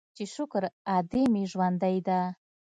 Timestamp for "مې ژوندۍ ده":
1.33-2.19